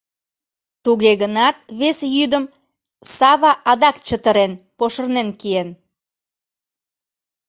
Туге 0.83 1.11
гынат 1.21 1.57
вес 1.79 1.97
йӱдым 2.15 2.45
Сава 3.15 3.51
адак 3.71 3.95
чытырен 4.07 4.51
пошырнен 4.77 5.29
киен. 5.39 5.69